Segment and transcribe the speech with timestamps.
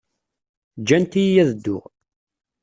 [0.81, 1.83] Ǧǧant-iyi ad dduɣ.